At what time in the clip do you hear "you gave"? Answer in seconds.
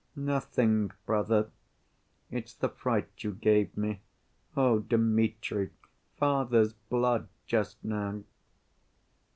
3.19-3.77